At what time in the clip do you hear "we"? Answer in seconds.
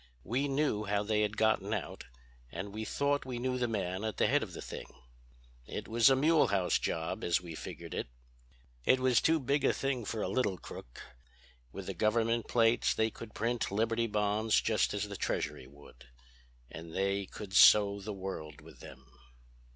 0.23-0.47, 2.73-2.85, 3.23-3.37, 7.39-7.53